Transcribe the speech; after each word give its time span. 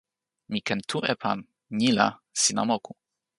mi 0.51 0.59
ken 0.67 0.79
tu 0.89 0.97
e 1.11 1.13
pan. 1.21 1.39
ni 1.77 1.87
la 1.97 2.07
sina 2.41 2.61
moku. 2.69 2.91